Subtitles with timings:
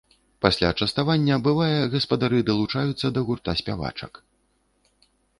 [0.43, 4.13] Пасля частавання, бывае, гаспадары далучаюцца да гурта спявачак.